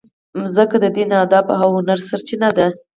[0.41, 2.67] مځکه د دین، ادب او هنر سرچینه ده.